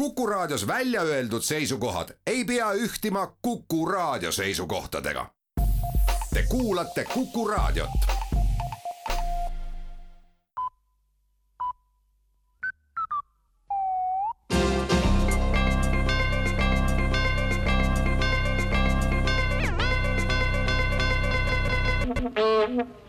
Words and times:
Kuku 0.00 0.26
Raadios 0.26 0.66
välja 0.66 1.02
öeldud 1.02 1.42
seisukohad 1.42 2.08
ei 2.26 2.44
pea 2.44 2.72
ühtima 2.72 3.36
Kuku 3.42 3.86
Raadio 3.86 4.32
seisukohtadega. 4.32 5.26
Te 6.34 6.44
kuulate 6.48 7.04
Kuku 7.04 7.48
Raadiot. 7.48 7.90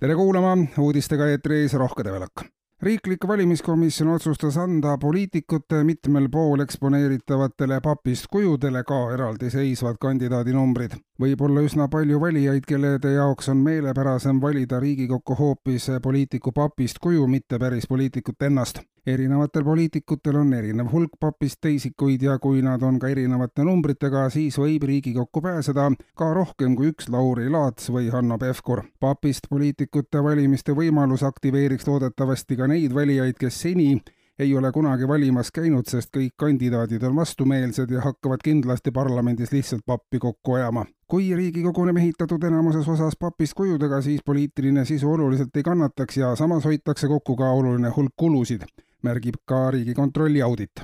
tere 0.00 0.14
kuulama, 0.14 0.56
uudistega 0.78 1.28
eetris 1.28 1.72
Rohke 1.72 2.04
Develak 2.04 2.63
riiklik 2.84 3.28
valimiskomisjon 3.28 4.08
otsustas 4.08 4.56
anda 4.60 4.98
poliitikute 4.98 5.84
mitmel 5.84 6.28
pool 6.28 6.60
eksponeeritavatele 6.60 7.80
papist 7.80 8.26
kujudele 8.30 8.82
ka 8.84 8.98
eraldiseisvad 9.14 9.96
kandidaadinumbrid. 10.00 10.98
võib 11.20 11.44
olla 11.48 11.64
üsna 11.64 11.88
palju 11.88 12.20
valijaid, 12.20 12.66
kellede 12.68 13.14
jaoks 13.14 13.48
on 13.48 13.62
meelepärasem 13.64 14.40
valida 14.40 14.80
Riigikokku 14.80 15.34
hoopis 15.34 15.90
poliitiku 16.02 16.52
papist 16.52 16.98
kuju, 16.98 17.26
mitte 17.26 17.58
päris 17.58 17.86
poliitikut 17.88 18.42
ennast. 18.42 18.82
Erinevatel 19.06 19.64
poliitikutel 19.64 20.36
on 20.40 20.52
erinev 20.54 20.88
hulk 20.92 21.18
papist 21.20 21.60
teisikuid 21.60 22.22
ja 22.22 22.38
kui 22.38 22.62
nad 22.62 22.82
on 22.82 22.98
ka 22.98 23.08
erinevate 23.12 23.64
numbritega, 23.64 24.28
siis 24.30 24.58
võib 24.58 24.86
Riigikokku 24.88 25.42
pääseda 25.44 25.90
ka 26.16 26.32
rohkem 26.34 26.76
kui 26.76 26.92
üks 26.94 27.10
Lauri 27.12 27.50
Laats 27.52 27.90
või 27.92 28.10
Hanno 28.12 28.38
Pevkur. 28.38 28.84
papist 29.00 29.48
poliitikute 29.50 30.22
valimiste 30.24 30.72
võimalus 30.72 31.22
aktiveeriks 31.22 31.86
loodetavasti 31.88 32.56
ka 32.56 32.66
neid 32.66 32.94
valijaid, 32.94 33.36
kes 33.38 33.60
seni 33.60 34.00
ei 34.38 34.56
ole 34.56 34.72
kunagi 34.72 35.08
valimas 35.08 35.50
käinud, 35.54 35.86
sest 35.86 36.10
kõik 36.16 36.32
kandidaadid 36.36 37.02
on 37.06 37.14
vastumeelsed 37.16 37.90
ja 37.90 38.00
hakkavad 38.02 38.42
kindlasti 38.44 38.90
parlamendis 38.90 39.52
lihtsalt 39.52 39.84
pappi 39.86 40.18
kokku 40.18 40.54
ajama. 40.54 40.86
kui 41.06 41.36
Riigikogu 41.36 41.82
on 41.82 41.94
mehitatud 41.94 42.42
enamuses 42.42 42.88
osas 42.88 43.14
papist 43.20 43.54
kujudega, 43.54 44.00
siis 44.02 44.22
poliitiline 44.26 44.84
sisu 44.84 45.12
oluliselt 45.12 45.56
ei 45.56 45.62
kannataks 45.62 46.16
ja 46.16 46.36
samas 46.36 46.64
hoitakse 46.64 47.08
kokku 47.08 47.36
ka 47.36 47.50
oluline 47.50 47.92
hulk 47.96 48.12
kulusid, 48.16 48.62
märgib 49.04 49.40
ka 49.46 49.70
Riigikontrolli 49.70 50.42
audit. 50.42 50.82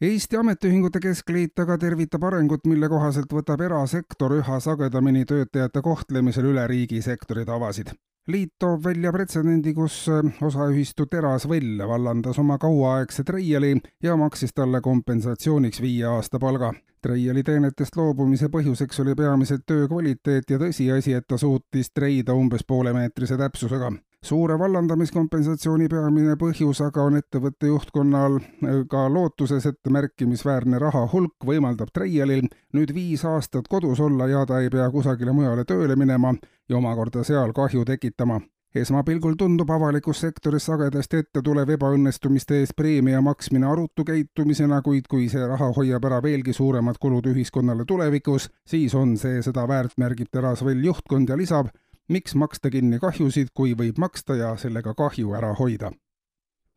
Eesti 0.00 0.36
Ametiühingute 0.40 1.00
Keskliit 1.00 1.60
aga 1.60 1.74
tervitab 1.78 2.22
arengut, 2.24 2.62
mille 2.64 2.88
kohaselt 2.88 3.32
võtab 3.36 3.60
erasektor 3.66 4.32
üha 4.32 4.60
sagedamini 4.64 5.26
töötajate 5.28 5.82
kohtlemisel 5.84 6.48
üle 6.54 6.64
riigisektori 6.72 7.44
tavasid. 7.44 7.92
Liit 8.32 8.54
toob 8.58 8.84
välja 8.84 9.12
pretsedendi, 9.12 9.74
kus 9.76 10.06
osaühistu 10.40 11.04
Terasvell 11.06 11.84
vallandas 11.88 12.38
oma 12.40 12.56
kauaaegse 12.58 13.24
treiali 13.28 13.74
ja 14.02 14.16
maksis 14.16 14.56
talle 14.56 14.80
kompensatsiooniks 14.80 15.84
viie 15.84 16.06
aasta 16.06 16.38
palga. 16.38 16.72
treiali 17.02 17.42
teenetest 17.42 17.96
loobumise 17.96 18.48
põhjuseks 18.48 19.00
oli 19.02 19.14
peamiselt 19.14 19.66
töö 19.66 19.88
kvaliteet 19.88 20.50
ja 20.50 20.58
tõsiasi, 20.58 21.16
et 21.16 21.28
ta 21.28 21.36
suutis 21.36 21.92
treida 21.92 22.34
umbes 22.34 22.64
poolemeetrise 22.64 23.36
täpsusega 23.36 23.92
suure 24.24 24.58
vallandamiskompensatsiooni 24.58 25.88
peamine 25.88 26.36
põhjus 26.40 26.82
aga 26.84 27.06
on 27.08 27.16
ettevõtte 27.16 27.70
juhtkonnal 27.70 28.36
äh, 28.36 28.82
ka 28.90 29.06
lootuses, 29.12 29.66
et 29.66 29.92
märkimisväärne 29.96 30.78
raha 30.78 31.06
hulk 31.12 31.46
võimaldab 31.46 31.92
Treialil 31.94 32.48
nüüd 32.76 32.94
viis 32.94 33.24
aastat 33.24 33.68
kodus 33.68 34.00
olla 34.00 34.28
ja 34.28 34.44
ta 34.46 34.60
ei 34.60 34.70
pea 34.70 34.90
kusagile 34.92 35.32
mujale 35.32 35.64
tööle 35.64 35.96
minema 35.96 36.34
ja 36.68 36.76
omakorda 36.76 37.24
seal 37.24 37.52
kahju 37.56 37.84
tekitama. 37.84 38.40
esmapilgul 38.74 39.34
tundub 39.34 39.70
avalikus 39.70 40.20
sektoris 40.20 40.66
sagedasti 40.68 41.16
ette 41.16 41.42
tulev 41.42 41.70
ebaõnnestumiste 41.74 42.60
eest 42.60 42.76
preemia 42.76 43.20
maksmine 43.20 43.66
arutu 43.66 44.04
käitumisena, 44.04 44.82
kuid 44.82 45.08
kui 45.08 45.28
see 45.28 45.46
raha 45.46 45.72
hoiab 45.76 46.04
ära 46.04 46.22
veelgi 46.22 46.52
suuremad 46.52 46.98
kulud 47.00 47.26
ühiskonnale 47.26 47.84
tulevikus, 47.84 48.50
siis 48.66 48.94
on 48.94 49.16
see 49.16 49.42
seda 49.42 49.66
väärt, 49.68 49.96
märgib 49.96 50.28
Terasvell 50.30 50.84
juhtkond 50.84 51.28
ja 51.28 51.36
lisab, 51.36 51.72
miks 52.10 52.34
maksta 52.34 52.70
kinni 52.70 52.98
kahjusid, 52.98 53.54
kui 53.54 53.74
võib 53.78 53.98
maksta 53.98 54.36
ja 54.36 54.54
sellega 54.60 54.94
kahju 54.98 55.34
ära 55.38 55.54
hoida 55.58 55.94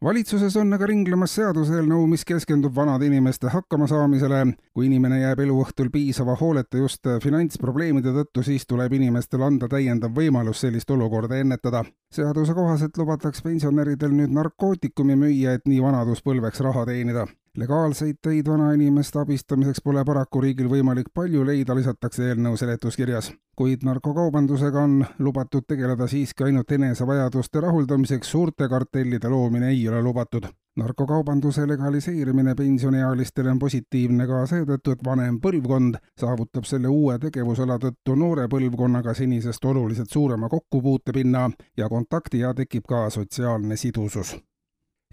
valitsuses 0.03 0.55
on 0.59 0.73
aga 0.75 0.87
ringlemas 0.89 1.31
seaduseelnõu, 1.37 2.07
mis 2.11 2.25
keskendub 2.27 2.75
vanade 2.75 3.07
inimeste 3.07 3.47
hakkamasaamisele. 3.53 4.41
kui 4.73 4.85
inimene 4.85 5.19
jääb 5.21 5.39
eluõhtul 5.39 5.89
piisava 5.93 6.35
hooleta 6.39 6.77
just 6.77 7.07
finantsprobleemide 7.23 8.11
tõttu, 8.17 8.43
siis 8.43 8.67
tuleb 8.67 8.93
inimestele 8.93 9.45
anda 9.45 9.67
täiendav 9.67 10.11
võimalus 10.15 10.65
sellist 10.65 10.91
olukorda 10.91 11.37
ennetada. 11.37 11.85
seaduse 12.11 12.53
kohaselt 12.53 12.97
lubatakse 12.97 13.43
pensionäridel 13.43 14.11
nüüd 14.11 14.31
narkootikumi 14.31 15.15
müüa, 15.15 15.53
et 15.53 15.65
nii 15.65 15.81
vanaduspõlveks 15.81 16.59
raha 16.59 16.85
teenida 16.85 17.27
legaalseid 17.57 18.15
teid 18.21 18.47
vanainimeste 18.49 19.19
abistamiseks 19.19 19.81
pole 19.85 20.01
paraku 20.05 20.41
riigil 20.41 20.69
võimalik 20.69 21.11
palju 21.13 21.45
leida, 21.45 21.75
lisatakse 21.75 22.29
eelnõu 22.29 22.57
seletuskirjas. 22.57 23.31
kuid 23.55 23.83
narkokaubandusega 23.85 24.81
on 24.81 25.05
lubatud 25.19 25.65
tegeleda 25.67 26.07
siiski 26.07 26.43
ainult 26.43 26.71
enesevajaduste 26.71 27.61
rahuldamiseks, 27.61 28.31
suurte 28.31 28.69
kartellide 28.69 29.29
loomine 29.29 29.69
ei 29.69 29.87
ole 29.89 30.01
lubatud. 30.01 30.47
narkokaubanduse 30.75 31.67
legaliseerimine 31.67 32.55
pensioniealistele 32.55 33.51
on 33.51 33.59
positiivne 33.59 34.27
ka 34.27 34.45
seetõttu, 34.45 34.91
et 34.91 35.03
vanem 35.05 35.37
põlvkond 35.41 35.99
saavutab 36.19 36.65
selle 36.65 36.87
uue 36.87 37.19
tegevusala 37.19 37.77
tõttu 37.77 38.15
noore 38.15 38.47
põlvkonnaga 38.47 39.13
senisest 39.13 39.65
oluliselt 39.65 40.09
suurema 40.09 40.49
kokkupuutepinna 40.49 41.51
ja 41.77 41.89
kontakti 41.89 42.39
ja 42.39 42.53
tekib 42.53 42.89
ka 42.89 43.09
sotsiaalne 43.09 43.77
sidusus 43.77 44.33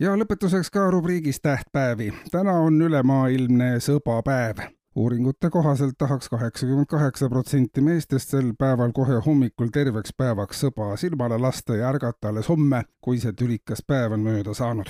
ja 0.01 0.15
lõpetuseks 0.17 0.71
ka 0.73 0.91
rubriigis 0.91 1.41
tähtpäevi. 1.41 2.13
täna 2.31 2.53
on 2.53 2.83
ülemaailmne 2.83 3.77
sõbapäev. 3.79 4.63
uuringute 4.97 5.51
kohaselt 5.51 5.95
tahaks 5.99 6.29
kaheksakümmend 6.29 6.87
kaheksa 6.87 7.29
protsenti 7.29 7.81
meestest 7.81 8.29
sel 8.29 8.53
päeval 8.59 8.93
kohe 8.93 9.21
hommikul 9.27 9.69
terveks 9.73 10.13
päevaks 10.17 10.65
sõba 10.65 10.97
silmale 10.97 11.39
lasta 11.39 11.77
ja 11.77 11.89
ärgata 11.89 12.29
alles 12.29 12.49
homme, 12.49 12.83
kui 13.01 13.21
see 13.21 13.33
tülikas 13.33 13.85
päev 13.87 14.13
on 14.13 14.21
mööda 14.21 14.55
saanud. 14.55 14.89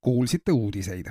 kuulsite 0.00 0.52
uudiseid 0.52 1.06